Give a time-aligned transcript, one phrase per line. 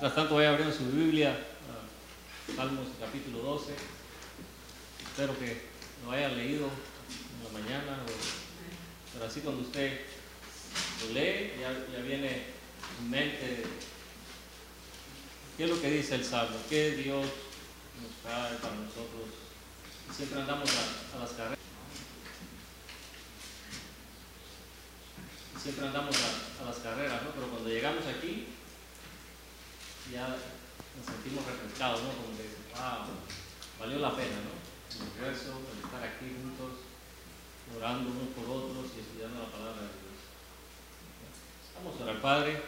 [0.00, 1.38] Mientras tanto, vaya abriendo su Biblia,
[2.48, 3.74] a Salmos capítulo 12.
[5.10, 5.60] Espero que
[6.02, 7.98] lo haya leído en la mañana,
[9.12, 10.00] pero así cuando usted
[11.02, 12.44] lo lee, ya, viene
[12.98, 13.62] en mente
[15.58, 17.26] qué es lo que dice el Salmo, qué Dios
[18.00, 19.28] nos trae para nosotros.
[20.16, 21.58] Siempre andamos a, a las carreras.
[25.62, 27.32] Siempre andamos a, a las carreras, ¿no?
[27.32, 28.46] Pero cuando llegamos aquí,
[30.12, 32.10] ya nos sentimos refrescados, ¿no?
[32.10, 33.06] Como que, wow,
[33.78, 34.58] valió la pena, ¿no?
[34.90, 36.82] El esfuerzo, el estar aquí juntos,
[37.76, 40.18] orando unos por otros y estudiando la palabra de Dios.
[41.78, 42.60] Vamos a orar, Padre.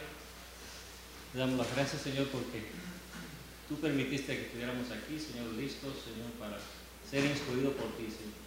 [1.31, 2.71] Te damos las gracias, Señor, porque
[3.67, 6.57] tú permitiste que estuviéramos aquí, Señor, listos, Señor, para
[7.03, 8.41] ser instruidos por ti, Señor.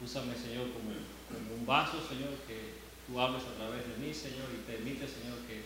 [0.00, 0.92] Úsame, Señor, como,
[1.28, 5.38] como un vaso, Señor, que tú hables a través de mí, Señor, y permite, Señor,
[5.48, 5.64] que,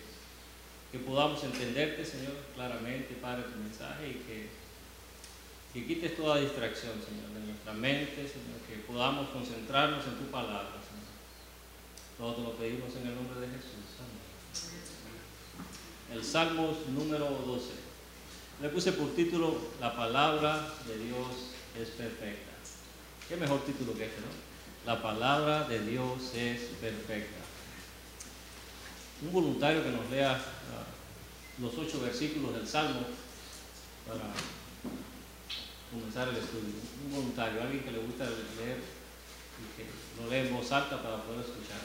[0.90, 4.48] que podamos entenderte, Señor, claramente, Padre, tu mensaje y que,
[5.72, 10.80] que quites toda distracción, Señor, de nuestra mente, Señor, que podamos concentrarnos en tu palabra,
[10.80, 11.12] Señor.
[12.16, 14.00] Todo lo pedimos en el nombre de Jesús.
[14.00, 14.18] Amén.
[16.18, 17.88] El Salmos número 12.
[18.62, 22.52] Le puse por título La palabra de Dios es perfecta.
[23.28, 24.26] ¿Qué mejor título que este, no?
[24.86, 27.47] La palabra de Dios es perfecta.
[29.20, 30.84] Un voluntario que nos lea ah,
[31.60, 33.00] los ocho versículos del Salmo
[34.06, 34.30] para
[35.90, 36.74] comenzar el estudio.
[37.04, 38.78] Un voluntario, alguien que le gusta leer
[39.58, 41.80] y que lo lee en voz alta para poder escuchar.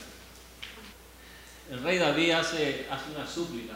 [1.71, 3.73] El rey David hace, hace una súplica.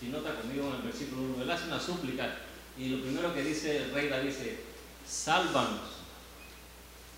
[0.00, 2.38] Si nota conmigo en el versículo 1, él hace una súplica
[2.78, 4.60] y lo primero que dice el rey David dice,
[5.06, 5.96] sálvanos.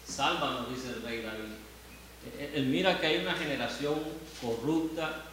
[0.05, 1.55] Sálvanos, dice el rey David.
[2.37, 3.95] Él, él mira que hay una generación
[4.41, 5.28] corrupta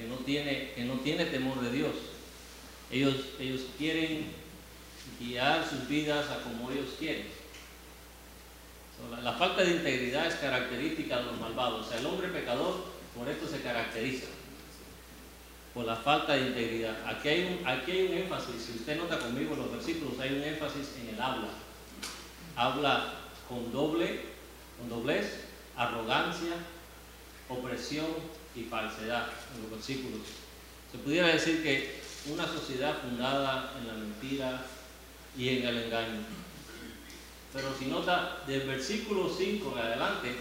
[0.00, 1.92] que no tiene, que no tiene temor de Dios.
[2.90, 4.32] Ellos, ellos quieren
[5.20, 7.26] guiar sus vidas a como ellos quieren.
[9.22, 11.86] La, falta de integridad es característica de los malvados.
[11.86, 12.82] O sea, el hombre pecador
[13.14, 14.26] por esto se caracteriza.
[15.74, 16.96] Por la falta de integridad.
[17.06, 18.62] Aquí hay un, aquí hay un énfasis.
[18.62, 21.48] Si usted nota conmigo los versículos, hay un énfasis en el habla.
[22.56, 23.14] Habla
[23.48, 24.20] con doble,
[24.78, 25.44] con doblez,
[25.76, 26.54] arrogancia,
[27.48, 30.20] opresión y falsedad en los versículos.
[30.90, 34.66] Se pudiera decir que una sociedad fundada en la mentira
[35.36, 36.20] y en el engaño.
[37.52, 40.34] Pero si nota del versículo 5 en adelante,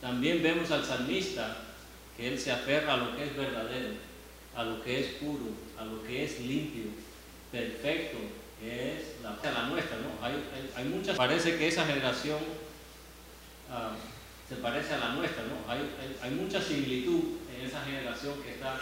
[0.00, 1.56] también vemos al salmista
[2.16, 3.94] que él se aferra a lo que es verdadero,
[4.56, 5.46] a lo que es puro,
[5.78, 6.84] a lo que es limpio,
[7.52, 8.18] perfecto,
[8.60, 10.24] que es la, nuestra, ¿no?
[10.76, 12.38] Hay, muchas, parece que esa generación
[13.70, 14.19] uh,
[14.50, 15.54] se parece a la nuestra, ¿no?
[15.70, 17.20] Hay, mucha similitud
[17.54, 18.80] en esa generación que está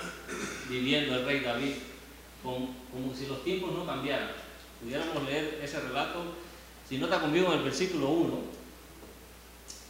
[0.66, 1.74] viviendo el rey David,
[2.42, 4.30] como si los tiempos no cambiaran.
[4.80, 6.22] Pudiéramos leer ese relato,
[6.88, 8.38] si nota conmigo en el versículo 1,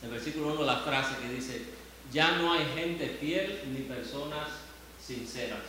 [0.02, 1.62] en el versículo 1 la frase que dice,
[2.12, 4.48] ya no hay gente fiel ni personas
[5.00, 5.60] sinceras.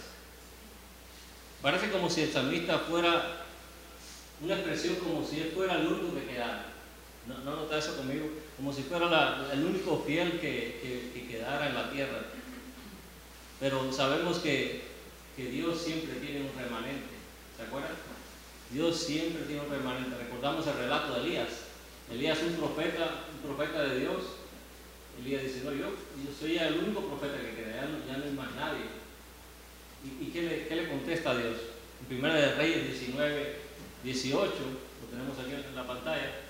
[1.62, 3.46] Parece como si el salmista fuera
[4.42, 6.66] una expresión como si él fuera el único que quedara.
[7.28, 8.26] ¿No, no nota eso conmigo?
[8.60, 12.20] Como si fuera el único fiel que, que, que, quedara en la tierra.
[13.58, 14.82] Pero sabemos que,
[15.38, 17.08] que Dios siempre tiene un remanente.
[17.56, 17.94] ¿Se acuerdan?
[18.70, 20.18] Dios siempre tiene un remanente.
[20.18, 21.48] Recordamos el relato de Elías.
[22.12, 24.24] Elías un profeta, un profeta de Dios.
[25.22, 28.26] Elías dice, no, yo, yo soy el único profeta que queda, ya no, ya no
[28.26, 29.00] hay más nadie.
[30.20, 31.56] ¿Y, qué, le, qué, le, contesta a Dios?
[32.02, 33.56] En Primera de Reyes 19,
[34.04, 36.49] 18, lo tenemos aquí en la pantalla.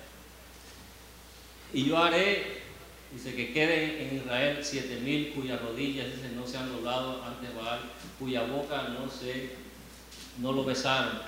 [1.74, 2.62] Y yo haré,
[3.14, 7.54] dice que queden en Israel siete mil cuyas rodillas dice, no se han doblado ante
[7.54, 7.82] Baal,
[8.18, 9.52] cuya boca no se,
[10.40, 11.20] no lo besaron.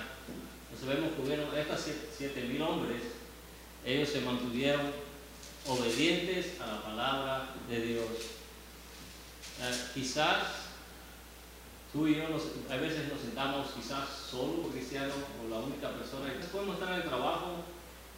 [0.72, 3.02] Entonces vemos que hubieron estas siete mil hombres,
[3.84, 4.90] ellos se mantuvieron
[5.68, 8.06] obedientes a la palabra de Dios.
[9.60, 10.38] Eh, quizás
[11.92, 15.12] tú y yo a veces nos sentamos quizás solo cristiano
[15.44, 17.64] o la única persona, quizás podemos estar en el trabajo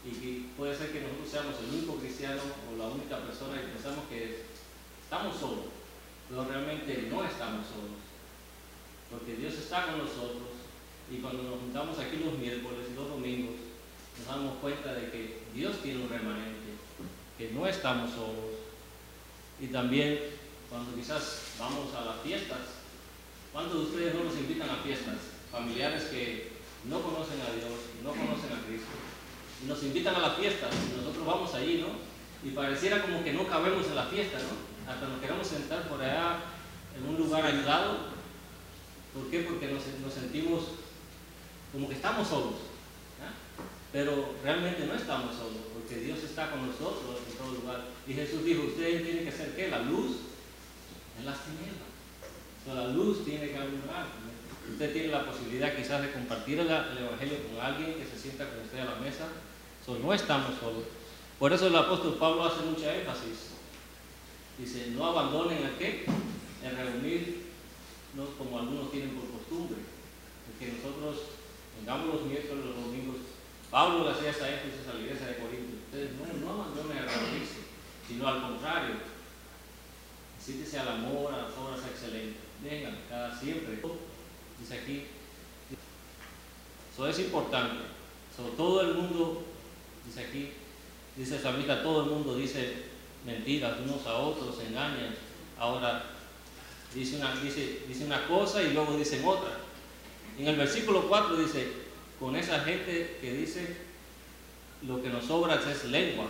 [0.05, 3.73] y que puede ser que nosotros seamos el único cristiano o la única persona y
[3.73, 4.45] pensamos que
[5.03, 5.73] estamos solos,
[6.29, 8.05] pero realmente no estamos solos,
[9.11, 10.55] porque Dios está con nosotros
[11.11, 13.57] y cuando nos juntamos aquí los miércoles y los domingos,
[14.19, 16.77] nos damos cuenta de que Dios tiene un remanente,
[17.37, 18.63] que no estamos solos.
[19.61, 20.19] Y también
[20.71, 22.59] cuando quizás vamos a las fiestas,
[23.53, 25.17] ¿cuántos de ustedes no nos invitan a fiestas?
[25.51, 26.53] Familiares que
[26.85, 27.73] no conocen a Dios,
[28.03, 28.91] no conocen a Cristo,
[29.63, 32.49] y nos invitan a la fiesta, y nosotros vamos allí, ¿no?
[32.49, 34.91] Y pareciera como que no cabemos en la fiesta, ¿no?
[34.91, 36.39] Hasta nos queremos sentar por allá
[36.97, 38.15] en un lugar aislado
[39.15, 39.47] ¿Por qué?
[39.47, 40.65] Porque nos, sentimos
[41.73, 42.75] como que estamos solos.
[43.93, 47.85] Pero realmente no estamos solos, porque Dios está con nosotros en todo lugar.
[48.09, 49.69] Y Jesús dijo, ustedes tienen que ser ¿qué?
[49.69, 50.17] La luz
[51.17, 51.95] en las tinieblas.
[52.69, 54.07] O la luz tiene que alumbrar.
[54.71, 58.49] Usted tiene la posibilidad quizás de compartir el, el Evangelio con alguien que se sienta
[58.49, 59.29] con usted a la mesa.
[59.87, 60.85] No estamos solos.
[61.39, 63.53] Por eso el apóstol Pablo hace mucha énfasis.
[64.59, 66.07] Dice, no abandonen a qué?
[66.65, 69.79] El reunirnos como algunos tienen por costumbre.
[70.59, 71.35] Que nosotros
[71.77, 73.17] vengamos los miércoles, los domingos.
[73.71, 75.77] Pablo le hacía esa énfasis a la iglesia de Corinto.
[75.85, 77.69] Ustedes no, no abandonen a reunirse,
[78.09, 78.95] sino al contrario.
[80.41, 82.41] Siéntese al amor, a las obras excelentes.
[82.63, 83.83] Vengan, cada siempre.
[84.65, 85.03] Dice aquí.
[86.91, 87.85] Eso es importante.
[88.35, 89.45] So, todo el mundo,
[90.07, 90.53] dice aquí,
[91.15, 92.85] dice Samita, todo el mundo dice
[93.27, 95.15] mentiras unos a otros, se engañan.
[95.59, 96.03] Ahora,
[96.95, 99.59] dice una, dice, dice una cosa y luego dicen otra.
[100.39, 101.69] En el versículo 4 dice,
[102.19, 103.77] con esa gente que dice,
[104.87, 106.25] lo que nos sobra es lengua,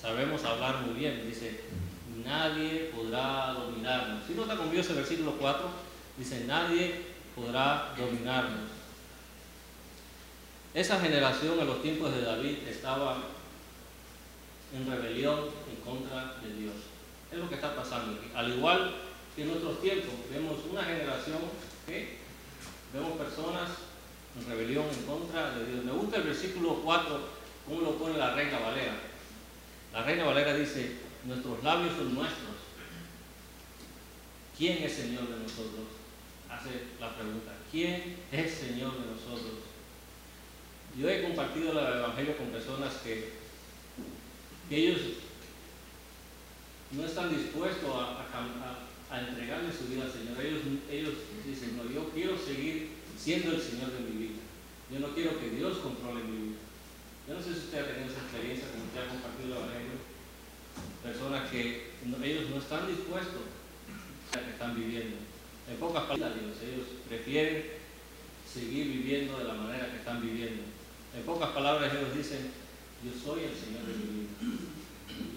[0.00, 1.60] sabemos hablar muy bien, dice,
[2.24, 4.26] nadie podrá dominarnos.
[4.26, 5.68] Si nota conmigo ese versículo 4,
[6.16, 8.70] dice, nadie podrá dominarnos.
[10.72, 13.18] Esa generación en los tiempos de David estaba
[14.74, 15.40] en rebelión
[15.70, 16.74] en contra de Dios.
[17.30, 18.30] Es lo que está pasando aquí.
[18.34, 18.94] Al igual
[19.34, 21.38] que en otros tiempos, vemos una generación
[21.86, 22.18] que
[22.92, 23.70] vemos personas
[24.38, 25.84] en rebelión en contra de Dios.
[25.84, 27.20] Me gusta el versículo 4,
[27.66, 28.94] cómo lo pone la Reina Valera.
[29.92, 32.56] La Reina Valera dice, nuestros labios son nuestros.
[34.56, 36.05] ¿Quién es Señor de nosotros?
[36.50, 36.70] Hace
[37.00, 39.66] la pregunta, ¿quién es Señor de nosotros?
[40.98, 43.32] Yo he compartido el Evangelio con personas que,
[44.68, 45.00] que ellos
[46.92, 48.24] no están dispuestos a,
[49.10, 50.40] a, entregarle su vida al Señor.
[50.40, 50.60] Ellos,
[50.90, 51.14] ellos
[51.44, 54.40] dicen, no, yo quiero seguir siendo el Señor de mi vida.
[54.90, 56.58] Yo no quiero que Dios controle mi vida.
[57.28, 59.98] Yo no sé si usted ha tenido esa experiencia, como usted ha compartido el Evangelio.
[61.02, 61.90] Personas que
[62.24, 63.42] ellos no están dispuestos
[64.32, 65.16] a que están viviendo.
[65.68, 67.64] En pocas palabras, ellos prefieren
[68.50, 70.62] seguir viviendo de la manera que están viviendo.
[71.16, 72.50] En pocas palabras, ellos dicen,
[73.04, 74.30] yo soy el Señor de mi vida.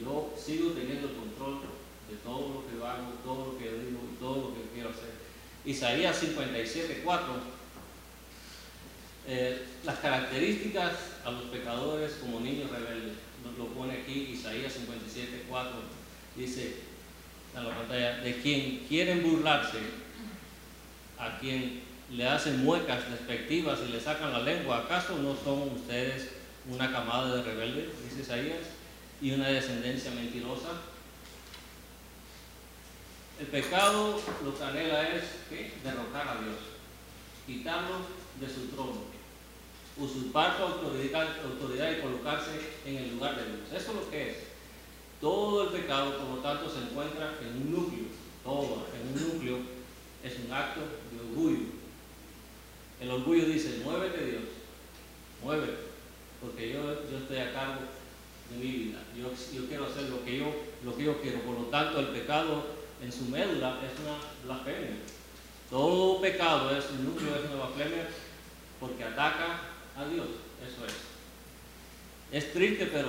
[0.02, 1.62] Yo sigo teniendo el control
[2.10, 5.14] de todo lo que hago, todo lo que digo y todo lo que quiero hacer.
[5.66, 7.34] Isaías 57, 4.
[9.28, 10.94] Eh, las características
[11.24, 13.14] a los pecadores como niños rebeldes.
[13.46, 15.72] Nos lo pone aquí Isaías 57, 4.
[16.36, 16.76] Dice
[17.56, 19.80] en la pantalla, de quien quieren burlarse,
[21.20, 21.82] a quien
[22.12, 26.30] le hacen muecas despectivas y le sacan la lengua, ¿acaso no son ustedes
[26.70, 27.90] una camada de rebeldes?
[28.04, 28.68] Dice Isaías
[29.22, 30.70] y una descendencia mentirosa.
[33.40, 35.74] El pecado lo que anhela es ¿qué?
[35.84, 36.58] derrocar a Dios,
[37.46, 37.98] quitarlo
[38.40, 39.04] de su trono,
[39.98, 42.52] usurpar su autoridad, autoridad y colocarse
[42.86, 43.60] en el lugar de Dios.
[43.74, 44.38] Eso es lo que es.
[45.22, 48.06] Todo el pecado, por lo tanto, se encuentra en un núcleo.
[48.44, 49.79] Todo en un núcleo
[50.24, 50.82] es un acto
[51.12, 51.66] de orgullo.
[53.00, 54.44] El orgullo dice, muévete Dios,
[55.44, 55.78] muévete,
[56.42, 57.82] porque yo, yo estoy a cargo
[58.50, 59.00] de mi vida.
[59.18, 61.40] Yo, yo, quiero hacer lo que yo, lo que yo quiero.
[61.42, 62.66] Por lo tanto, el pecado
[63.02, 64.98] en su médula es una blasfemia.
[65.70, 68.10] Todo pecado es un núcleo, es una blasfemia
[68.80, 69.62] porque ataca
[69.96, 70.28] a Dios.
[70.66, 70.94] Eso es.
[72.32, 73.08] Es triste, pero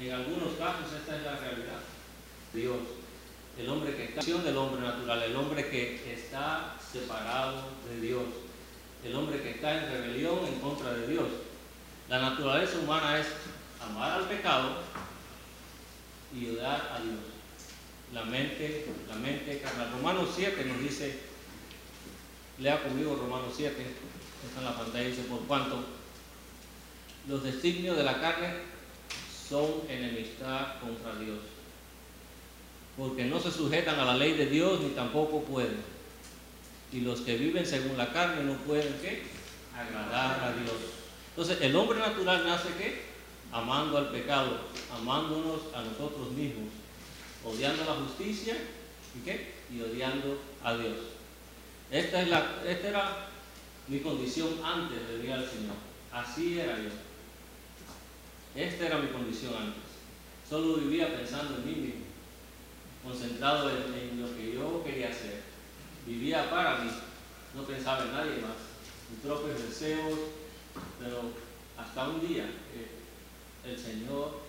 [0.00, 1.80] en algunos casos esta es la realidad.
[2.52, 2.78] Dios,
[3.58, 8.22] el hombre que está del hombre natural, el hombre que está separado de Dios,
[9.04, 11.26] el hombre que está en rebelión en contra de Dios.
[12.08, 13.26] La naturaleza humana es
[13.82, 14.76] amar al pecado
[16.32, 17.18] y odiar a Dios.
[18.14, 19.90] La mente, la mente carnal.
[19.92, 21.18] Romanos 7 nos dice,
[22.58, 23.74] lea conmigo Romanos 7,
[24.46, 25.84] está en la pantalla, dice, por cuanto
[27.28, 28.54] los designios de la carne
[29.48, 31.38] son enemistad contra Dios,
[32.98, 35.76] porque no se sujetan a la ley de Dios ni tampoco pueden.
[36.92, 39.22] Y los que viven según la carne no pueden ¿qué?
[39.74, 40.74] agradar a Dios.
[41.30, 43.02] Entonces, el hombre natural nace ¿qué?
[43.52, 44.58] amando al pecado,
[44.92, 46.70] amándonos a nosotros mismos,
[47.44, 48.56] odiando la justicia
[49.14, 49.54] ¿y qué?
[49.72, 50.96] Y odiando a Dios.
[51.90, 53.28] Esta, es la, esta era
[53.86, 55.76] mi condición antes de venir al Señor.
[56.12, 56.90] Así era yo.
[58.54, 59.82] Esta era mi condición antes.
[60.48, 62.07] Solo vivía pensando en mí mismo,
[63.08, 65.42] concentrado en, lo que yo quería hacer.
[66.06, 66.90] Vivía para mí,
[67.54, 68.56] no pensaba en nadie más.
[69.10, 70.18] Mis propios deseos,
[71.00, 71.32] pero
[71.76, 72.44] hasta un día
[73.64, 74.40] el Señor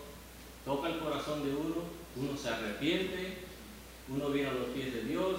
[0.66, 1.76] toca el corazón de uno,
[2.16, 3.38] uno se arrepiente,
[4.10, 5.36] uno viene a los pies de Dios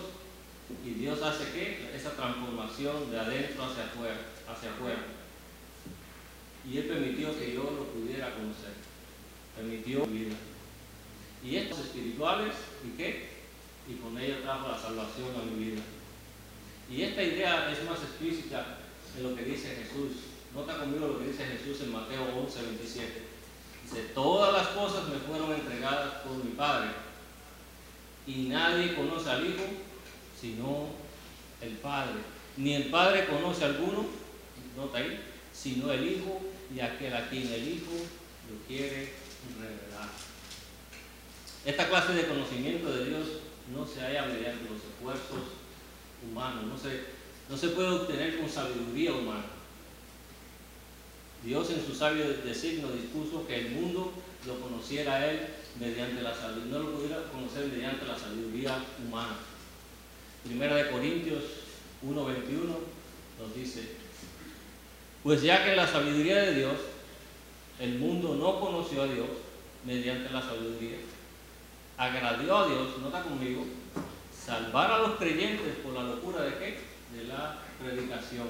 [0.87, 5.03] Y Dios hace que esa transformación de adentro hacia afuera, hacia afuera.
[6.69, 8.75] Y Él permitió que yo lo pudiera conocer.
[9.57, 10.37] Permitió mi vida.
[11.45, 12.55] Y estos espirituales,
[12.85, 13.29] ¿y qué?
[13.89, 15.83] Y con ella trajo la salvación a mi vida.
[16.91, 18.79] Y esta idea es más explícita
[19.17, 20.25] en lo que dice Jesús.
[20.55, 23.23] Nota conmigo lo que dice Jesús en Mateo 11, 27.
[23.85, 26.91] Dice, todas las cosas me fueron entregadas por mi Padre.
[28.27, 29.65] Y nadie conoce al Hijo
[30.41, 30.87] sino
[31.61, 32.21] el Padre.
[32.57, 34.07] Ni el Padre conoce a alguno,
[34.77, 35.21] nota ahí,
[35.53, 36.41] sino el Hijo
[36.75, 39.13] y aquel a quien el Hijo lo quiere
[39.59, 39.80] revelar.
[41.65, 43.27] Esta clase de conocimiento de Dios
[43.75, 45.61] no se halla mediante los esfuerzos
[46.25, 47.03] humanos, no se,
[47.49, 49.45] no se puede obtener con sabiduría humana.
[51.45, 54.13] Dios en su sabio designio dispuso que el mundo
[54.47, 55.41] lo conociera a Él
[55.79, 59.37] mediante la sabiduría, no lo pudiera conocer mediante la sabiduría humana.
[60.45, 61.43] Primera de Corintios
[62.07, 62.91] 1.21
[63.39, 63.83] nos dice,
[65.23, 66.77] pues ya que la sabiduría de Dios,
[67.79, 69.29] el mundo no conoció a Dios
[69.85, 70.97] mediante la sabiduría,
[72.01, 73.67] agradó a Dios, nota conmigo,
[74.35, 76.81] salvar a los creyentes por la locura de qué?
[77.15, 78.49] De la predicación.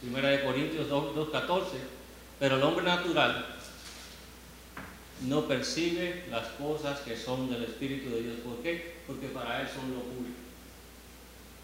[0.00, 1.62] Primera de Corintios 2.14,
[2.38, 3.56] pero el hombre natural
[5.22, 8.36] no percibe las cosas que son del Espíritu de Dios.
[8.44, 8.98] ¿Por qué?
[9.08, 10.30] Porque para él son locura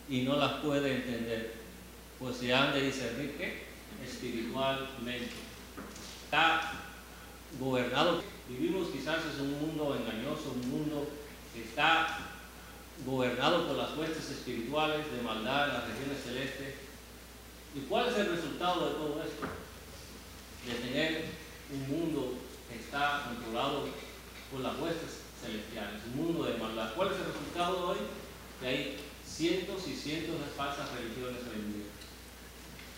[0.09, 1.55] y no las puede entender,
[2.19, 3.63] pues se han de discernir ¿qué?
[4.05, 5.31] espiritualmente.
[6.25, 6.73] Está
[7.61, 11.09] gobernado, vivimos quizás en un mundo engañoso, un mundo
[11.55, 12.19] que está
[13.07, 16.75] gobernado por las huestes espirituales de maldad en las regiones celestes.
[17.75, 19.47] ¿Y cuál es el resultado de todo esto?
[20.67, 21.25] De tener
[21.73, 22.35] un mundo
[22.69, 23.87] que está controlado
[24.51, 26.93] por las huestes celestiales, un mundo de maldad.
[26.95, 27.99] ¿Cuál es el resultado hoy?
[28.61, 31.87] Que hay cientos y cientos de falsas religiones hoy en día,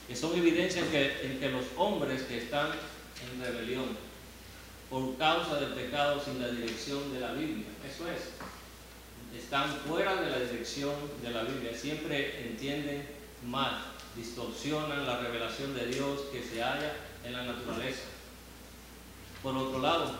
[0.09, 4.12] que son evidencia en que, en que los hombres que están en rebelión
[4.93, 8.29] por causa del pecado sin la dirección de la Biblia, eso es,
[9.35, 13.09] están fuera de la dirección de la Biblia, siempre entienden
[13.49, 16.93] mal, distorsionan la revelación de Dios que se halla
[17.25, 18.03] en la naturaleza.
[19.43, 20.13] Por otro lado,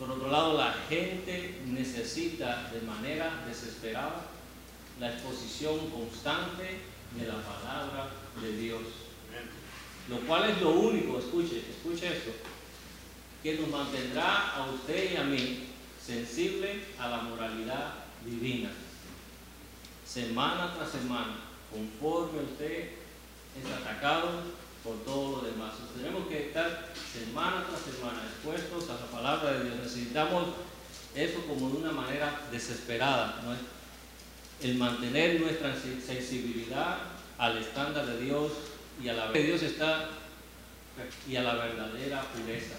[0.00, 4.22] por otro lado, la gente necesita de manera desesperada
[4.98, 6.80] la exposición constante
[7.16, 8.08] de la palabra
[8.42, 8.82] de Dios.
[10.08, 12.32] Lo cual es lo único, escuche, escuche esto,
[13.44, 15.66] que nos mantendrá a usted y a mí
[16.02, 17.92] sensible a la moralidad
[18.24, 18.70] divina.
[20.06, 21.36] Semana tras semana,
[21.70, 24.30] conforme usted es atacado
[24.82, 25.74] por todo lo demás.
[25.94, 29.76] tenemos que estar semana tras semana expuestos a la palabra de Dios.
[29.76, 30.46] Necesitamos
[31.14, 33.42] eso como de una manera desesperada.
[34.62, 36.96] el mantener nuestra sensibilidad
[37.36, 38.52] al estándar de Dios
[39.02, 40.08] y a la Dios está
[41.28, 42.76] y a la verdadera pureza.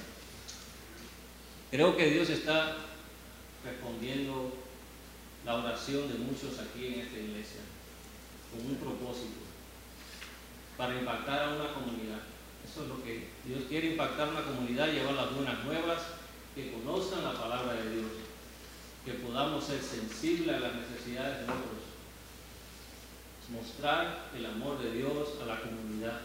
[1.72, 2.78] Creo que Dios está
[3.64, 4.54] respondiendo
[5.46, 7.62] la oración de muchos aquí en esta iglesia
[8.52, 9.46] con un propósito
[10.78, 12.20] para impactar a una comunidad.
[12.64, 16.02] Eso es lo que Dios quiere impactar a una comunidad, llevar las buenas nuevas,
[16.56, 18.12] que conozcan la palabra de Dios
[19.06, 21.86] que podamos ser sensibles a las necesidades de otros,
[23.50, 26.22] mostrar el amor de Dios a la comunidad.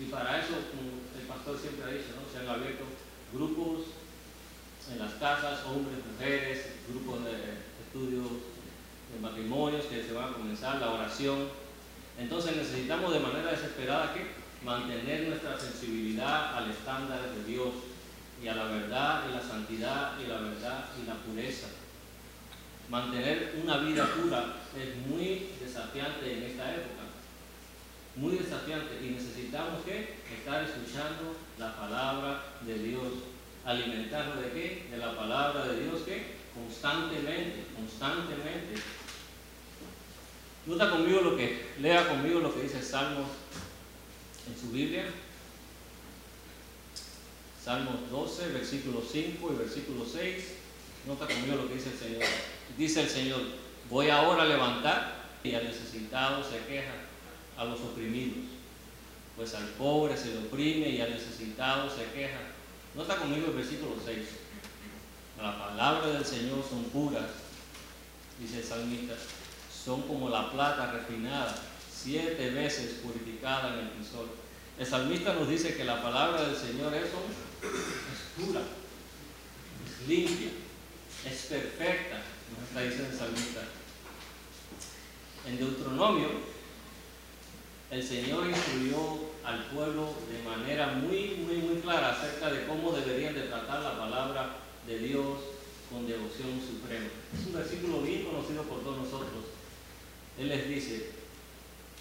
[0.00, 2.32] Y para eso, como el pastor siempre ha dicho, ¿no?
[2.32, 2.84] se han abierto
[3.32, 3.86] grupos
[4.92, 7.32] en las casas, hombres, mujeres, grupos de
[7.86, 8.26] estudios
[9.12, 11.48] de matrimonios que se van a comenzar, la oración.
[12.18, 17.68] Entonces necesitamos de manera desesperada que mantener nuestra sensibilidad al estándar de Dios
[18.42, 21.68] y a la verdad y la santidad y la verdad y la pureza.
[22.88, 27.02] Mantener una vida pura es muy desafiante en esta época,
[28.16, 33.12] muy desafiante y necesitamos que estar escuchando la palabra de Dios,
[33.64, 34.88] alimentarnos de qué?
[34.90, 38.80] De la palabra de Dios que constantemente, constantemente.
[40.66, 43.28] Nota conmigo lo que, lea conmigo lo que dice Salmos
[44.48, 45.04] en su Biblia.
[47.62, 50.44] Salmos 12, versículo 5 y versículo 6.
[51.06, 52.22] Nota conmigo lo que dice el Señor.
[52.78, 53.40] Dice el Señor,
[53.90, 56.94] voy ahora a levantar y al necesitado se queja,
[57.56, 58.44] a los oprimidos.
[59.36, 62.38] Pues al pobre se le oprime y al necesitado se queja.
[62.94, 64.18] Nota conmigo el versículo 6.
[65.40, 67.28] La palabra del Señor son puras,
[68.40, 69.14] dice el salmista,
[69.84, 71.54] son como la plata refinada,
[71.94, 74.30] siete veces purificada en el crisol.
[74.78, 78.60] El salmista nos dice que la palabra del Señor es es pura,
[79.84, 80.50] es limpia,
[81.26, 82.22] es perfecta,
[82.54, 83.60] nos está diciendo el salmista.
[85.46, 86.28] En Deuteronomio,
[87.90, 93.34] el Señor instruyó al pueblo de manera muy, muy, muy clara acerca de cómo deberían
[93.34, 95.38] de tratar la palabra de Dios
[95.90, 97.06] con devoción suprema.
[97.32, 99.44] Es un versículo bien conocido por todos nosotros.
[100.36, 101.12] Él les dice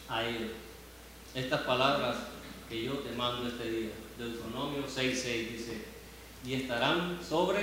[0.09, 0.51] a ellos,
[1.35, 2.15] estas palabras
[2.67, 5.85] que yo te mando este día, Deuteronomio 6.6 dice,
[6.43, 7.61] y estarán sobre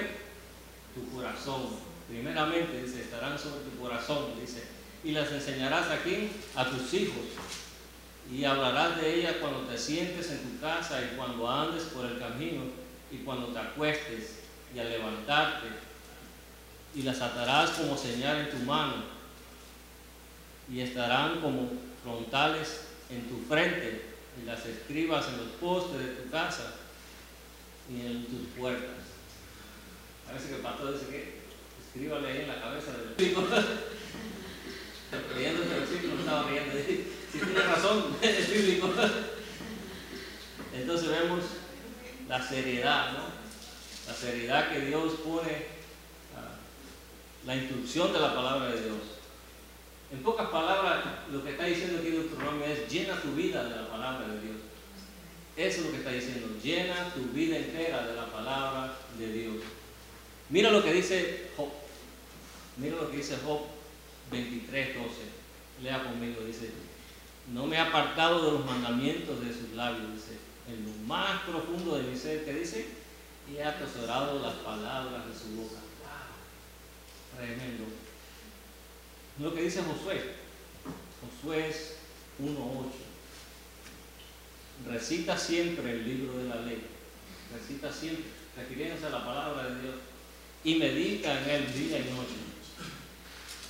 [0.94, 1.62] tu corazón.
[2.08, 4.62] Primeramente dice, estarán sobre tu corazón, dice,
[5.02, 7.24] y las enseñarás aquí a tus hijos
[8.30, 12.18] y hablarás de ellas cuando te sientes en tu casa y cuando andes por el
[12.18, 12.62] camino
[13.10, 14.40] y cuando te acuestes
[14.74, 15.68] y al levantarte
[16.94, 18.94] y las atarás como señal en tu mano
[20.70, 21.70] y estarán como
[22.02, 26.74] frontales en tu frente y las escribas en los postes de tu casa
[27.90, 29.02] y en tus puertas.
[30.26, 31.42] Parece que el pastor dice que
[31.84, 33.44] escríbale ahí en la cabeza del pico.
[35.34, 36.72] Leyendo este versículo estaba riendo.
[37.32, 38.90] Si tiene razón, es bíblico.
[40.74, 41.40] Entonces vemos
[42.28, 43.24] la seriedad, ¿no?
[44.06, 45.66] La seriedad que Dios pone,
[47.46, 48.98] la instrucción de la palabra de Dios.
[50.12, 53.88] En pocas palabras, lo que está diciendo aquí Deuteronomio es llena tu vida de la
[53.88, 54.56] palabra de Dios.
[55.56, 59.56] Eso es lo que está diciendo, llena tu vida entera de la palabra de Dios.
[60.50, 61.70] Mira lo que dice Job.
[62.76, 63.62] Mira lo que dice Job
[64.30, 65.08] 23, 12.
[65.82, 66.70] Lea conmigo, dice,
[67.50, 71.96] no me he apartado de los mandamientos de sus labios, dice, en lo más profundo
[71.96, 72.86] de mi ser, que dice,
[73.50, 75.80] y he atesorado las palabras de su boca.
[77.36, 77.84] Tremendo.
[79.40, 80.34] Lo que dice Josué,
[81.20, 81.74] Josué
[82.40, 83.12] 1.8.
[84.90, 86.86] Recita siempre el libro de la ley.
[87.52, 88.24] Recita siempre,
[88.56, 89.94] refiriéndose a la palabra de Dios.
[90.64, 92.36] Y medita en él día y noche.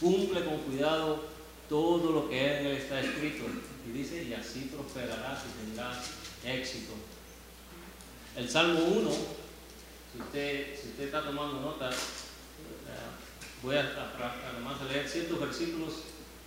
[0.00, 1.31] Cumple con cuidado
[1.72, 3.44] todo lo que en él está escrito.
[3.88, 6.10] Y dice, y así prosperarás y tendrás
[6.44, 6.92] éxito.
[8.36, 11.88] El Salmo 1, si usted, si usted está tomando nota,
[13.62, 13.90] voy a,
[14.52, 15.94] además leer ciertos versículos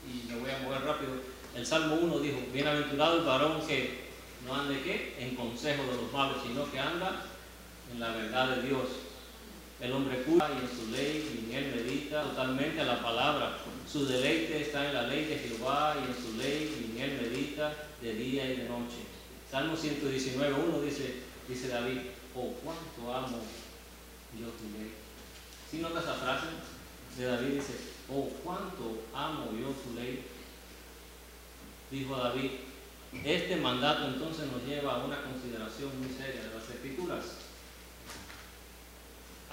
[0.08, 1.14] y me voy a mover rápido.
[1.56, 4.06] El Salmo 1 dijo, bienaventurado el varón que
[4.46, 5.16] no ande qué?
[5.18, 7.26] En consejo de los malos, sino que anda
[7.92, 8.88] en la verdad de Dios.
[9.80, 13.58] El hombre cura y en su ley y en él medita totalmente a la palabra.
[13.92, 17.20] Su deleite está en la ley de Jehová y en su ley y en él
[17.22, 19.04] medita de día y de noche.
[19.52, 21.16] Salmo 119, 1 dice,
[21.48, 22.00] dice David,
[22.36, 23.40] oh cuánto amo
[24.40, 24.92] yo tu ley.
[25.70, 26.48] Si notas esa frase
[27.18, 27.74] de David, dice,
[28.10, 30.26] oh cuánto amo yo tu ley.
[31.92, 32.52] Dijo David,
[33.24, 37.45] este mandato entonces nos lleva a una consideración muy seria de las escrituras.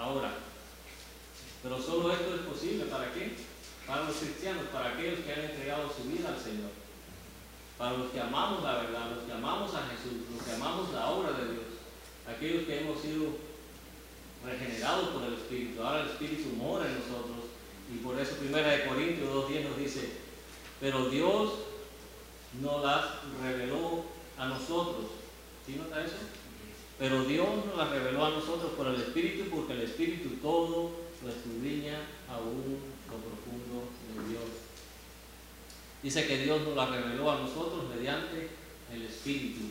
[0.03, 0.35] Ahora,
[1.63, 3.37] pero solo esto es posible para qué?
[3.87, 6.71] Para los cristianos, para aquellos que han entregado su vida al Señor.
[7.79, 11.09] Para los que amamos la verdad, los que amamos a Jesús, los que amamos la
[11.09, 11.67] obra de Dios.
[12.27, 13.27] Aquellos que hemos sido
[14.45, 15.81] regenerados por el Espíritu.
[15.81, 17.47] Ahora el Espíritu mora en nosotros.
[17.95, 20.13] Y por eso Primera de Corintios 2.10 nos dice,
[20.81, 21.53] pero Dios
[22.61, 23.05] nos las
[23.41, 24.05] reveló
[24.37, 25.07] a nosotros.
[25.65, 26.17] ¿Sí nota eso?
[27.03, 31.29] Pero Dios nos las reveló a nosotros por el Espíritu, porque el Espíritu todo lo
[31.29, 31.99] escudriña
[32.31, 32.79] aún
[33.11, 34.45] lo profundo de Dios.
[36.01, 38.51] Dice que Dios nos la reveló a nosotros mediante
[38.95, 39.63] el Espíritu.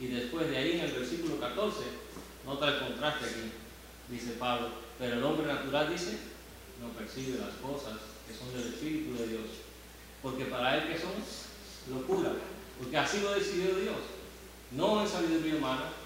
[0.00, 1.78] Y después de ahí en el versículo 14,
[2.44, 3.52] nota el contraste aquí,
[4.08, 6.18] dice Pablo, pero el hombre natural dice,
[6.82, 9.46] no percibe las cosas que son del Espíritu de Dios,
[10.20, 11.12] porque para él que son
[11.96, 12.32] locura,
[12.76, 13.98] porque así lo decidió Dios,
[14.72, 15.99] no en sabiduría humana.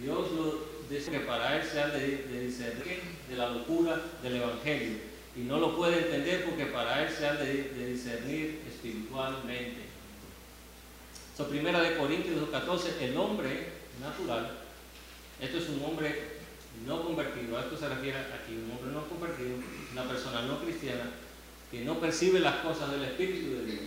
[0.00, 4.98] Dios lo dice que para él se ha de, discernir de la locura del Evangelio
[5.36, 9.82] y no lo puede entender porque para él se ha de, de discernir espiritualmente.
[11.36, 13.68] So, primera de Corintios 14, el hombre
[14.00, 14.58] natural,
[15.40, 16.34] esto es un hombre
[16.86, 19.56] no convertido, a esto se refiere aquí, un hombre no convertido,
[19.92, 21.10] una persona no cristiana,
[21.70, 23.80] que no percibe las cosas del Espíritu de Dios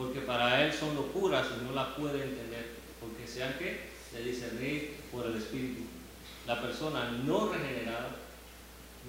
[0.00, 4.96] porque para él son locuras y no las puede entender, porque sean que de discernir
[5.10, 5.82] por el Espíritu.
[6.46, 8.10] La persona no regenerada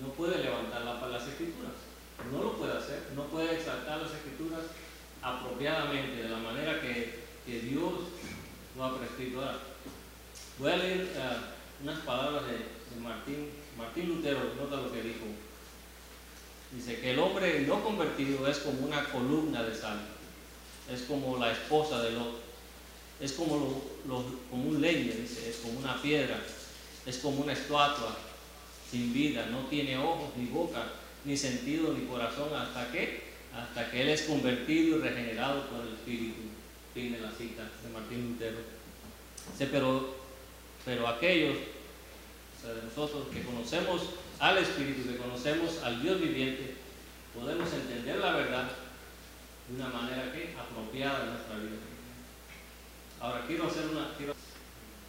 [0.02, 1.74] no puede levantar la, las escrituras,
[2.32, 4.62] no lo puede hacer, no puede exaltar las escrituras
[5.22, 7.94] apropiadamente, de la manera que, que Dios
[8.76, 9.40] lo ha prescrito.
[9.40, 9.58] Ahora,
[10.58, 15.26] voy a leer uh, unas palabras de, de Martín, Martín Lutero, nota lo que dijo.
[16.72, 20.00] Dice que el hombre no convertido es como una columna de sal
[20.94, 22.40] es como la esposa de Lot,
[23.22, 26.42] es como, lo, como un leño, dice, es como una piedra,
[27.06, 28.18] es como una estatua
[28.90, 30.84] sin vida, no tiene ojos ni boca,
[31.24, 35.94] ni sentido ni corazón, hasta que hasta que Él es convertido y regenerado por el
[35.94, 36.42] Espíritu.
[36.94, 38.58] Fin la cita de Martín Lutero.
[39.58, 40.16] Pero,
[40.86, 44.02] pero aquellos o sea, nosotros que conocemos
[44.40, 46.76] al Espíritu, que conocemos al Dios viviente,
[47.34, 48.72] podemos entender la verdad
[49.68, 51.91] de una manera que apropiada en nuestra vida.
[53.22, 54.34] Ahora quiero hacer una, quiero,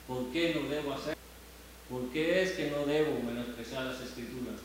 [0.07, 1.17] ¿por qué no debo hacer?
[1.89, 4.61] ¿Por qué es que no debo menospreciar las escrituras?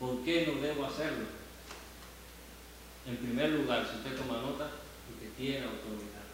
[0.00, 1.26] ¿Por qué no debo hacerlo?
[3.06, 4.70] En primer lugar, si usted toma nota,
[5.06, 6.26] porque tiene autoridad.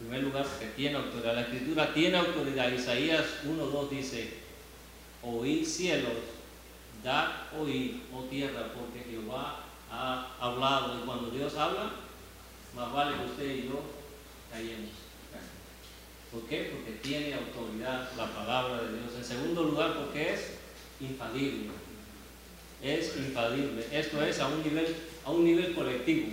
[0.00, 1.34] En primer lugar, porque tiene autoridad.
[1.36, 2.72] La escritura tiene autoridad.
[2.72, 4.34] Isaías 1.2 dice,
[5.22, 6.12] oíd cielos,
[7.04, 9.60] da oíd, oh tierra, porque Jehová
[9.92, 10.98] ha hablado.
[10.98, 11.92] Y cuando Dios habla,
[12.74, 13.80] más vale que usted y yo
[14.50, 15.03] callemos.
[16.34, 16.72] ¿Por qué?
[16.74, 19.12] Porque tiene autoridad la palabra de Dios.
[19.16, 20.54] En segundo lugar, porque es
[21.00, 21.70] infalible.
[22.82, 23.86] Es infalible.
[23.92, 26.32] Esto es a un nivel, a un nivel colectivo,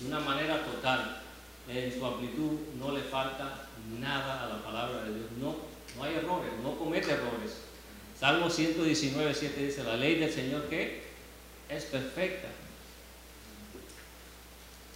[0.00, 1.20] de una manera total.
[1.68, 3.68] En su amplitud no le falta
[4.00, 5.26] nada a la palabra de Dios.
[5.38, 5.56] No,
[5.98, 7.58] no hay errores, no comete errores.
[8.18, 11.02] Salmo 119, 7 dice, la ley del Señor que
[11.68, 12.48] es perfecta.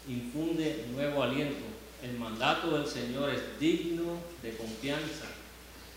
[0.09, 5.27] Infunde nuevo aliento el mandato del Señor es digno de confianza,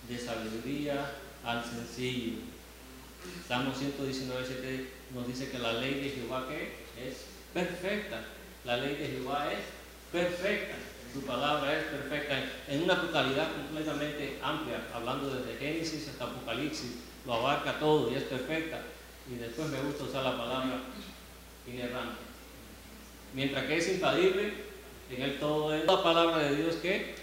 [0.07, 1.11] de sabiduría
[1.43, 2.39] al sencillo.
[3.47, 6.47] Salmo 119, 7 nos dice que la ley de Jehová
[6.97, 7.15] es
[7.53, 8.21] perfecta.
[8.65, 9.59] La ley de Jehová es
[10.11, 10.75] perfecta.
[11.13, 16.91] Su palabra es perfecta en una totalidad completamente amplia, hablando desde Génesis hasta Apocalipsis,
[17.25, 18.81] lo abarca todo y es perfecta.
[19.31, 20.81] Y después me gusta usar la palabra
[21.67, 22.17] inerrante.
[23.33, 24.68] Mientras que es infalible,
[25.09, 27.15] en él todo es la palabra de Dios que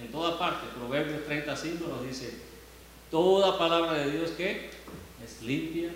[0.00, 2.38] en toda parte, Proverbios 35 nos dice,
[3.10, 4.70] toda palabra de Dios que
[5.24, 5.90] es limpia,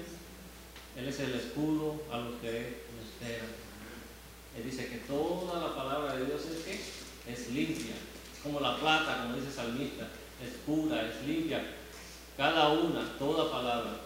[0.97, 3.49] Él es el escudo a los que lo esperan.
[4.57, 7.95] Él dice que toda la palabra de Dios es que es limpia,
[8.43, 10.09] como la plata, como dice el salmista,
[10.45, 11.63] es pura, es limpia.
[12.37, 14.01] Cada una, toda palabra,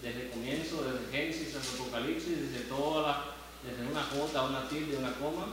[0.00, 3.24] desde el comienzo, desde Génesis hasta Apocalipsis, desde toda la,
[3.68, 5.46] desde una jota, una tilde, una coma,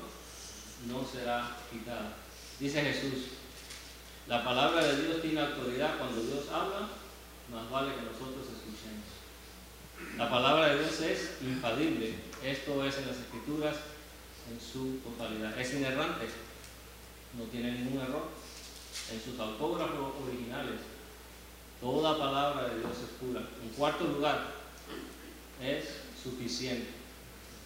[0.88, 2.14] no será quitada.
[2.60, 3.26] Dice Jesús,
[4.28, 6.88] la palabra de Dios tiene autoridad cuando Dios habla,
[7.52, 10.18] más vale que nosotros escuchemos.
[10.18, 13.76] La palabra de Dios es infalible, esto es en las escrituras
[14.52, 15.58] en su totalidad.
[15.60, 16.28] Es inerrante,
[17.38, 18.30] no tiene ningún error.
[19.12, 20.80] En sus autógrafos originales,
[21.82, 23.42] toda palabra de Dios es pura.
[23.62, 24.54] En cuarto lugar,
[25.62, 25.86] es
[26.22, 26.88] suficiente.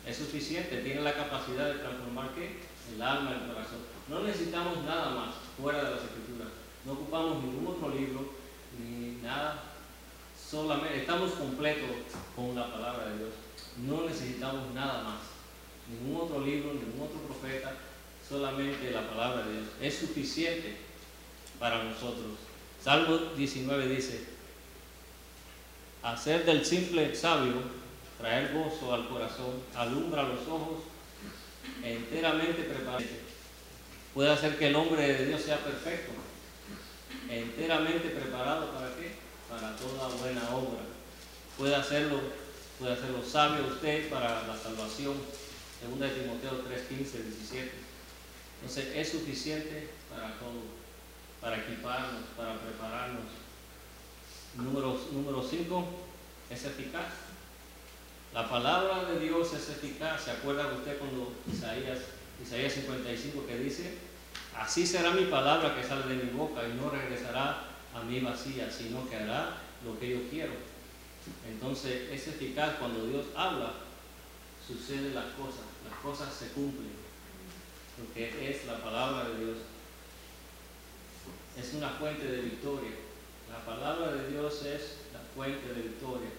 [0.05, 2.59] Es suficiente, tiene la capacidad de transformar qué?
[2.93, 3.79] El alma, el corazón.
[4.07, 6.47] No necesitamos nada más fuera de las escrituras.
[6.85, 8.33] No ocupamos ningún otro libro,
[8.79, 9.63] ni nada.
[10.49, 11.89] Solamente estamos completos
[12.35, 13.33] con la palabra de Dios.
[13.85, 15.19] No necesitamos nada más.
[15.89, 17.73] Ningún otro libro, ningún otro profeta,
[18.27, 19.65] solamente la palabra de Dios.
[19.81, 20.77] Es suficiente
[21.59, 22.37] para nosotros.
[22.81, 24.25] Salmo 19 dice,
[26.03, 27.55] hacer del simple sabio,
[28.17, 30.77] traer gozo al corazón, alumbra los ojos
[31.83, 33.03] enteramente preparado.
[34.13, 36.11] Puede hacer que el hombre de Dios sea perfecto,
[37.29, 39.15] enteramente preparado para qué?
[39.49, 40.81] Para toda buena obra.
[41.57, 42.19] Puede hacerlo,
[42.79, 45.15] puede hacerlo sabio usted para la salvación.
[45.79, 47.71] Segunda de Timoteo 3, 15, 17.
[48.61, 50.63] Entonces es suficiente para todo,
[51.39, 53.25] para equiparnos, para prepararnos.
[54.55, 55.85] Número 5,
[56.49, 57.05] es eficaz.
[58.37, 60.25] La palabra de Dios es eficaz.
[60.25, 61.97] ¿Se acuerda usted cuando Isaías,
[62.39, 63.97] Isaías 55 que dice,
[64.55, 67.63] así será mi palabra que sale de mi boca y no regresará
[67.95, 70.53] a mí vacía, sino que hará lo que yo quiero.
[71.49, 73.71] Entonces es eficaz cuando Dios habla,
[74.67, 76.91] suceden las cosas, las cosas se cumplen,
[77.97, 79.57] porque es la palabra de Dios.
[81.59, 82.91] Es una fuente de victoria.
[83.49, 86.29] La palabra de Dios es la fuente de victoria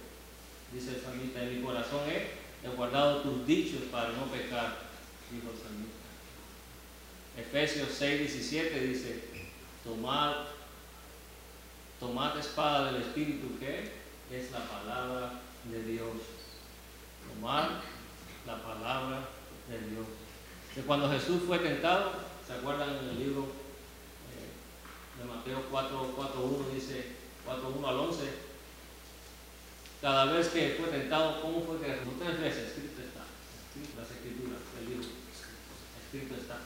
[0.72, 4.76] dice el salmista, en mi corazón he guardado tus dichos para no pecar,
[5.30, 5.98] dijo el salmista.
[7.36, 9.24] Efesios 6, 17 dice,
[9.84, 10.34] tomad,
[12.00, 13.92] tomad espada del Espíritu que
[14.30, 16.10] es la palabra de Dios.
[17.32, 17.68] Tomad
[18.46, 19.28] la palabra
[19.68, 20.06] de Dios.
[20.74, 22.12] Que cuando Jesús fue tentado,
[22.46, 23.42] ¿se acuerdan en el libro
[24.32, 27.06] eh, de Mateo 4, 4, 1 dice
[27.44, 28.47] 4, 1 al 11?
[30.00, 32.26] Cada vez que fue tentado, ¿cómo fue que respondió?
[32.26, 33.26] Tres veces, escrito está.
[33.98, 35.08] Las escrituras, el libro.
[35.98, 36.58] Escrito está.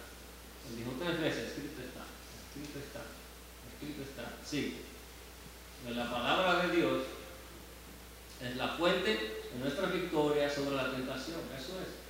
[0.68, 2.04] Él dijo tres veces, escrito está.
[2.04, 3.00] Escrito está.
[3.72, 4.36] Escrito está.
[4.44, 4.82] Sí.
[5.88, 7.02] La palabra de Dios
[8.40, 11.40] es la fuente de nuestra victoria sobre la tentación.
[11.56, 12.02] Eso es.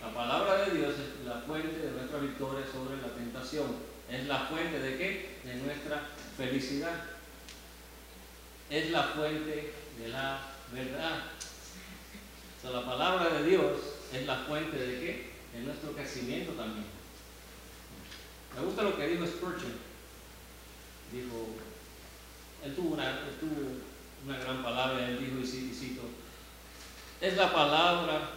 [0.00, 3.76] La palabra de Dios es la fuente de nuestra victoria sobre la tentación.
[4.10, 5.38] Es la fuente de qué?
[5.44, 7.04] De nuestra felicidad.
[8.70, 10.40] Es la fuente de la
[10.72, 11.22] verdad.
[12.56, 13.78] O sea, la palabra de Dios
[14.12, 15.32] es la fuente de qué?
[15.52, 16.86] De nuestro crecimiento también.
[18.56, 19.88] Me gusta lo que dijo Spurgeon.
[21.12, 21.56] Dijo,
[22.64, 23.78] él tuvo una, tuvo
[24.26, 26.02] una gran palabra, él dijo, y cito,
[27.20, 28.30] es la palabra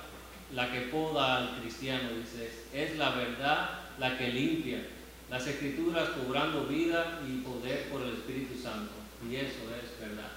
[0.53, 4.87] la que poda al cristiano, dice, es la verdad la que limpia,
[5.29, 8.91] las escrituras cobrando vida y poder por el Espíritu Santo.
[9.29, 10.31] Y eso es verdad,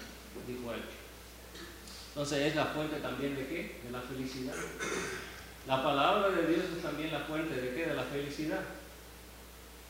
[0.46, 0.82] dijo él.
[2.14, 3.80] Entonces es la fuente también de qué?
[3.84, 4.54] De la felicidad.
[5.66, 7.86] La palabra de Dios es también la fuente de qué?
[7.86, 8.60] De la felicidad.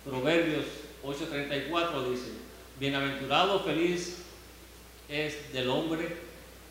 [0.07, 0.65] Proverbios
[1.05, 2.31] 8:34 dice,
[2.81, 4.23] bienaventurado, feliz
[5.11, 6.17] es del hombre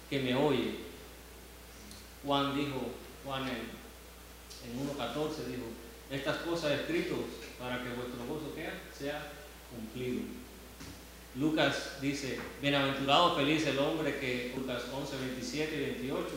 [0.10, 0.76] que me oye.
[2.26, 2.90] Juan dijo,
[3.24, 5.68] Juan en, en 1.14 dijo,
[6.10, 7.18] estas cosas escritas
[7.60, 8.56] para que vuestro gozo
[8.98, 9.32] sea
[9.70, 10.43] cumplido.
[11.36, 16.28] Lucas dice, bienaventurado, feliz el hombre que, Lucas 11, 27 y 28,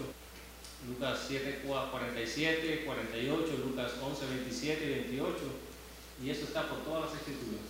[0.88, 5.36] Lucas 7, 47, 48, Lucas 11, 27 y 28,
[6.24, 7.60] y eso está por todas las escrituras.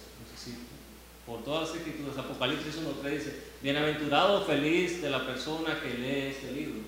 [1.27, 6.53] Por todas las escrituras, Apocalipsis 1.3 dice, bienaventurado, feliz de la persona que lee este
[6.53, 6.83] libro.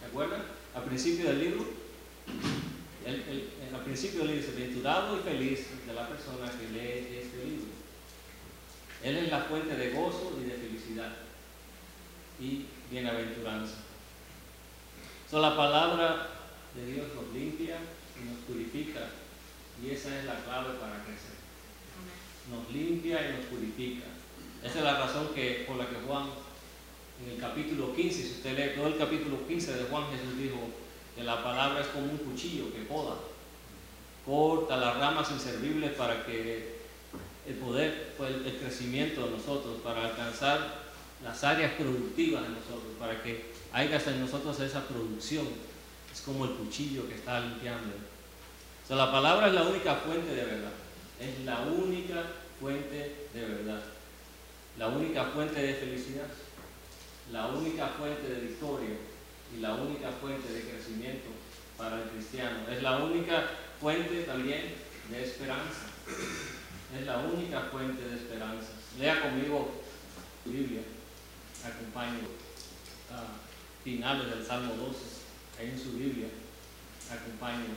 [0.00, 0.42] ¿Se acuerdan?
[0.74, 1.66] Al principio del libro,
[3.04, 7.73] al principio del libro dice, bienaventurado y feliz de la persona que lee este libro.
[9.04, 11.12] Él es la fuente de gozo y de felicidad
[12.40, 13.74] y bienaventuranza.
[15.32, 16.28] La palabra
[16.76, 17.76] de Dios nos limpia
[18.16, 19.00] y nos purifica
[19.82, 21.34] y esa es la clave para crecer.
[22.50, 24.06] Nos limpia y nos purifica.
[24.62, 26.28] Esa es la razón que, por la que Juan
[27.24, 30.58] en el capítulo 15, si usted lee todo el capítulo 15 de Juan, Jesús dijo
[31.16, 33.16] que la palabra es como un cuchillo que poda,
[34.24, 36.73] corta las ramas inservibles para que
[37.46, 40.82] el poder, pues, el crecimiento de nosotros, para alcanzar
[41.22, 45.46] las áreas productivas de nosotros, para que haya en nosotros esa producción.
[46.12, 47.96] Es como el cuchillo que está limpiando.
[48.84, 50.72] O sea, la palabra es la única fuente de verdad.
[51.20, 52.22] Es la única
[52.60, 53.82] fuente de verdad.
[54.78, 56.28] La única fuente de felicidad.
[57.32, 58.96] La única fuente de victoria.
[59.56, 61.28] Y la única fuente de crecimiento
[61.76, 62.68] para el cristiano.
[62.70, 63.44] Es la única
[63.80, 64.74] fuente también
[65.10, 65.88] de esperanza
[66.94, 68.68] es la única fuente de esperanza.
[68.98, 69.82] Lea conmigo
[70.44, 70.82] Biblia,
[71.64, 72.20] acompaño
[73.10, 74.98] a finales del Salmo 12,
[75.58, 76.28] ahí en su Biblia,
[77.10, 77.74] acompaño.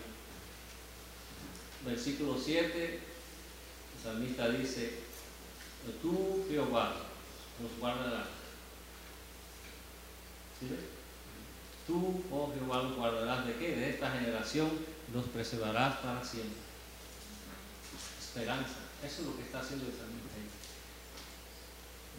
[1.85, 2.99] Versículo 7,
[3.95, 4.99] el salmista dice,
[6.01, 6.95] tú Jehová
[7.61, 8.27] nos guardarás.
[10.59, 10.67] ¿Sí
[11.85, 13.73] Tú, oh Jehová, nos guardarás de qué?
[13.73, 14.69] De esta generación,
[15.13, 16.57] los preservarás para siempre.
[18.19, 18.86] Esperanza.
[19.03, 20.27] Eso es lo que está haciendo el salmista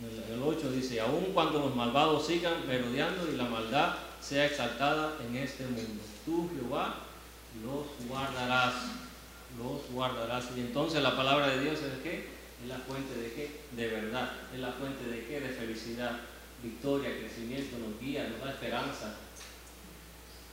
[0.01, 5.37] el, 8 dice, aun cuando los malvados sigan merodeando y la maldad sea exaltada en
[5.37, 7.01] este mundo, tú Jehová
[7.64, 8.75] los guardarás,
[9.59, 10.45] los guardarás.
[10.57, 12.29] Y entonces la palabra de Dios es qué?
[12.62, 13.61] Es la fuente de qué?
[13.73, 14.31] De verdad.
[14.55, 15.41] Es la fuente de qué?
[15.41, 16.12] De felicidad,
[16.62, 19.17] victoria, crecimiento, nos guía, nos da esperanza.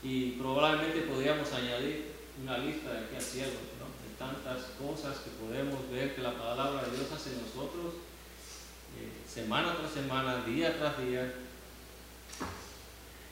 [0.01, 3.74] Y probablemente podríamos añadir una lista de aquí al cielo
[4.25, 7.93] tantas cosas que podemos ver que la palabra de Dios hace en nosotros
[8.97, 11.33] eh, semana tras semana, día tras día.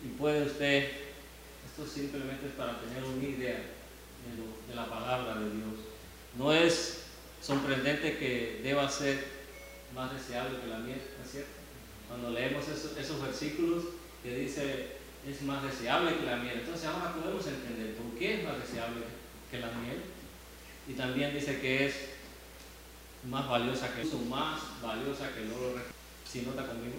[0.03, 0.91] Y puede usted,
[1.65, 3.58] esto simplemente es para tener una idea
[4.67, 5.79] de, la palabra de Dios.
[6.38, 7.03] No es
[7.41, 9.25] sorprendente que deba ser
[9.95, 11.51] más deseable que la miel, ¿no es cierto?
[12.08, 13.84] Cuando leemos esos, esos versículos
[14.21, 18.43] que dice es más deseable que la miel, entonces ahora podemos entender por qué es
[18.43, 19.03] más deseable
[19.49, 20.01] que la miel
[20.88, 21.96] y también dice que es
[23.30, 25.82] más valiosa que más valiosa que el oro
[26.30, 26.98] Si nota conmigo.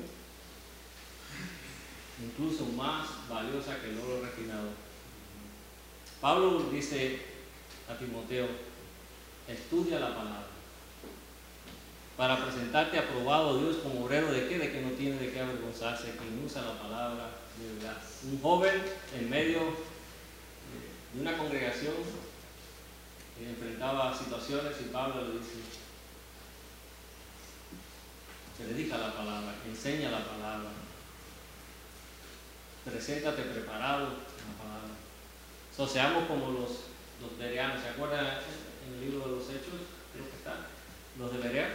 [2.22, 4.70] Incluso más valiosa que el oro refinado.
[6.20, 7.18] Pablo dice
[7.88, 8.46] a Timoteo,
[9.48, 10.46] estudia la palabra
[12.16, 16.12] para presentarte aprobado Dios como obrero de qué, de que no tiene de qué avergonzarse,
[16.12, 18.00] que usa la palabra de verdad.
[18.30, 18.82] Un joven
[19.18, 19.60] en medio
[21.12, 21.94] de una congregación
[23.40, 25.54] enfrentaba situaciones y Pablo le dice,
[28.58, 30.70] predica la palabra, enseña la palabra,
[32.84, 34.94] preséntate preparado la palabra.
[35.76, 36.70] So, seamos como los,
[37.20, 38.38] los bereanos, ¿se acuerdan
[38.86, 39.90] en el libro de los Hechos?
[40.12, 40.68] Creo que está.
[41.18, 41.74] Los de Berea.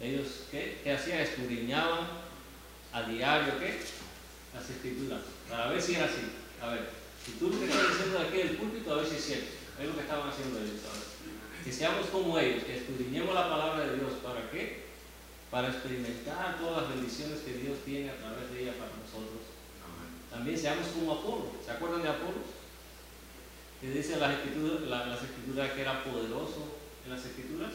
[0.00, 0.80] Ellos, ¿qué?
[0.82, 1.20] ¿Qué hacían?
[1.20, 2.08] Escudriñaban
[2.92, 3.80] a diario, ¿qué?
[4.52, 6.32] Las escrituras, para ver si era así.
[6.60, 6.90] A ver,
[7.24, 9.61] Si tú lo que estás diciendo de aquí del púlpito, a ver si es cierto.
[9.80, 11.06] Es lo que estaban haciendo ellos ahora.
[11.64, 14.12] Que seamos como ellos, que escudriñemos la palabra de Dios.
[14.22, 14.82] ¿Para qué?
[15.50, 19.42] Para experimentar todas las bendiciones que Dios tiene a través de ella para nosotros.
[20.30, 21.52] También seamos como Apolo.
[21.64, 22.40] ¿Se acuerdan de Apolo?
[23.80, 27.72] Que dice las escrituras, la- las escrituras que era poderoso en las escrituras.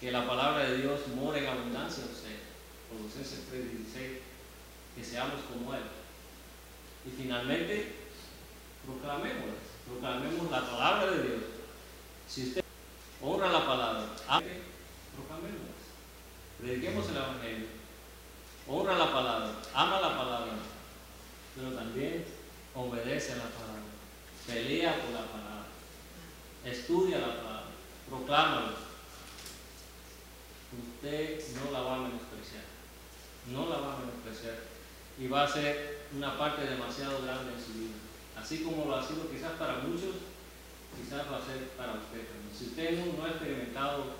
[0.00, 2.36] Que la palabra de Dios mora en abundancia, o sea,
[2.90, 4.18] Colosenses 3:16.
[4.94, 5.82] Que seamos como Él.
[7.06, 7.92] Y finalmente,
[8.86, 11.42] proclamemos, proclamemos la palabra de Dios.
[12.28, 12.62] Si usted
[13.20, 15.72] honra la palabra, proclamemos.
[16.60, 17.66] Prediquemos el Evangelio.
[18.68, 20.52] Honra la palabra, ama la palabra,
[21.56, 22.24] pero también
[22.74, 23.82] obedece a la palabra.
[24.46, 25.66] Pelea por la palabra.
[26.64, 27.66] Estudia la palabra.
[28.08, 28.72] Proclámala.
[30.72, 32.64] Usted no la va a menospreciar.
[33.48, 34.58] No la va a menospreciar.
[35.18, 38.01] Y va a ser una parte demasiado grande en su vida.
[38.42, 40.16] Así como lo ha sido quizás para muchos,
[40.98, 42.50] quizás va a ser para usted también.
[42.56, 44.18] Si usted no, ha experimentado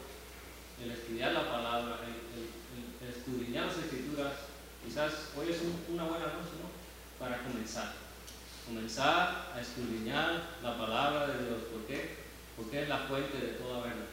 [0.82, 2.52] el estudiar la palabra, el, el-
[3.02, 4.32] escudriñar las escrituras,
[4.84, 6.70] quizás hoy es un- una buena noche, ¿no?
[7.18, 7.94] Para comenzar.
[8.66, 11.62] Comenzar a escudriñar la palabra de Dios.
[11.72, 12.16] ¿Por qué?
[12.56, 14.06] Porque es la fuente de toda verdad.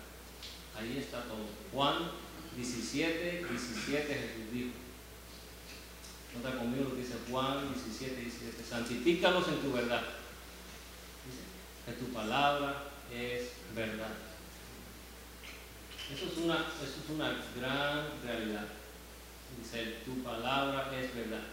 [0.78, 1.46] Ahí está todo.
[1.72, 2.12] Juan
[2.56, 4.70] 17, 17 Jesús dijo.
[6.36, 8.64] Nota conmigo lo que dice Juan 17, 17.
[8.64, 10.04] Santifícalos en tu verdad.
[11.26, 11.42] Dice
[11.86, 14.12] que tu palabra es verdad.
[16.14, 18.66] Eso es una, eso es una gran realidad.
[19.58, 21.44] Dice, tu palabra es verdad,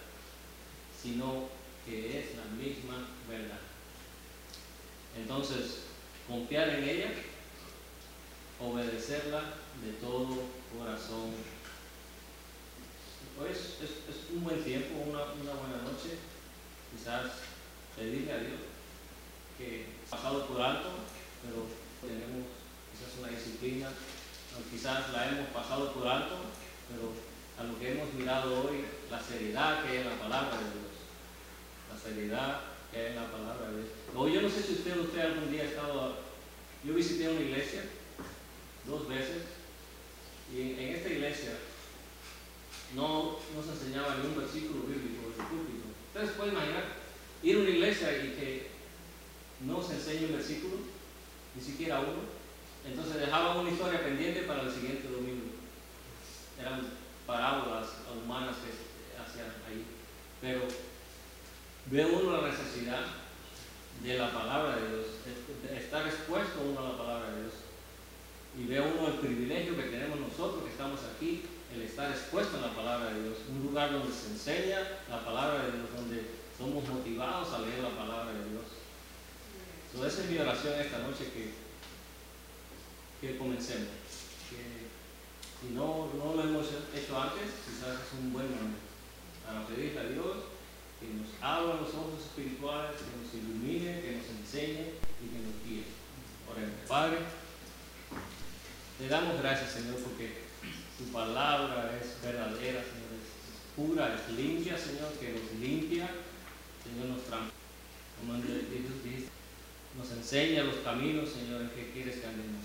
[1.03, 1.49] sino
[1.85, 3.61] que es la misma verdad.
[5.17, 5.83] Entonces,
[6.29, 7.11] confiar en ella,
[8.61, 9.41] obedecerla
[9.85, 10.43] de todo
[10.77, 11.56] corazón.
[13.39, 16.17] Pues es, un buen tiempo, una, una buena noche,
[16.91, 17.33] quizás
[17.95, 18.61] pedirle a Dios
[19.59, 20.89] que pasado por alto,
[21.43, 21.69] pero
[22.01, 22.49] tenemos
[22.93, 26.37] quizás una disciplina, o quizás la hemos pasado por alto,
[26.89, 27.13] pero
[27.59, 30.97] a lo que hemos mirado hoy, la seriedad que hay en la palabra de Dios,
[31.93, 33.89] la seriedad que hay en la palabra de Dios.
[34.15, 36.17] Hoy yo no sé si usted, usted algún día ha estado,
[36.85, 37.83] yo visité una iglesia
[38.87, 39.43] dos veces,
[40.55, 41.53] y en esta iglesia
[42.95, 45.87] no, no se enseñaba ni un versículo bíblico en el púlpito.
[46.09, 46.85] Ustedes pueden imaginar
[47.43, 48.71] ir a una iglesia y que
[49.67, 50.77] no se enseñe un versículo,
[51.55, 52.37] ni siquiera uno.
[52.87, 55.53] Entonces dejaban una historia pendiente para el siguiente domingo.
[56.61, 56.87] Eran
[57.27, 59.85] parábolas humanas que hacían ahí.
[60.41, 60.63] Pero
[61.87, 63.03] ve uno la necesidad
[64.03, 65.07] de la palabra de Dios,
[65.69, 67.55] de estar expuesto uno a la palabra de Dios.
[68.59, 71.43] Y ve uno el privilegio que tenemos nosotros que estamos aquí,
[71.75, 73.39] el estar expuesto a la palabra de Dios.
[73.51, 77.91] Un lugar donde se enseña la palabra de Dios, donde somos motivados a leer la
[77.91, 78.65] palabra de Dios.
[79.93, 81.53] So, esa es mi oración esta noche que,
[83.21, 83.89] que comencemos.
[84.51, 84.87] Que
[85.61, 88.87] si no, no lo hemos hecho antes, quizás es un buen momento
[89.45, 90.57] para pedirle a Dios
[91.01, 95.57] que nos abra los ojos espirituales, que nos ilumine, que nos enseñe y que nos
[95.65, 95.85] guíe.
[96.51, 96.89] Oremos.
[96.89, 97.19] Padre,
[98.99, 100.46] te damos gracias, Señor, porque
[100.99, 103.29] tu palabra es verdadera, Señor, es
[103.77, 106.09] pura, es limpia, Señor, que nos limpia,
[106.83, 107.57] Señor, nos transforma.
[109.97, 112.65] Nos enseña los caminos, Señor, en que quieres que andemos.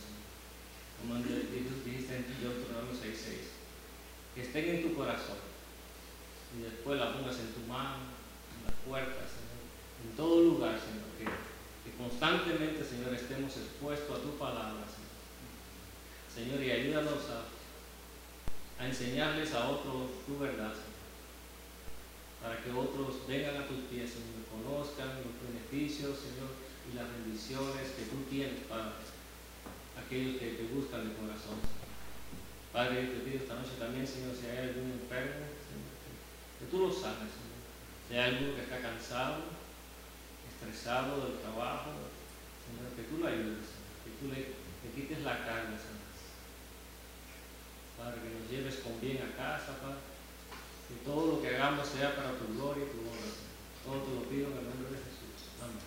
[1.00, 5.40] Como Jesús dijiste en Deuteronomio 6.6, que estén en tu corazón
[6.58, 8.04] y después la pongas en tu mano,
[8.56, 9.64] en las puertas, Señor,
[10.04, 15.12] en todo lugar, Señor, que, que constantemente, Señor, estemos expuestos a tu palabra, Señor.
[16.32, 17.61] Señor, y ayúdanos a,
[18.82, 20.74] a enseñarles a otros tu verdad,
[22.42, 26.50] para que otros vengan a tus pies, Señor, conozcan los beneficios, Señor,
[26.90, 28.98] y las bendiciones que tú tienes para
[29.94, 31.62] aquellos que te buscan de corazón.
[32.74, 35.94] Padre, te pido esta noche también, Señor, si hay algún enfermo, Señor,
[36.58, 37.62] que tú lo sanes, Señor.
[38.10, 39.62] Si hay alguno que está cansado,
[40.50, 42.02] estresado del trabajo,
[42.66, 46.01] Señor, que tú lo ayudes, Señor, que tú le, le quites la carga, Señor.
[48.02, 50.02] Padre, que nos lleves con bien a casa, Padre.
[50.90, 53.30] Que todo lo que hagamos sea para tu gloria y tu honra.
[53.86, 55.54] Todo te lo pido en el nombre de Jesús.
[55.62, 55.78] Amén.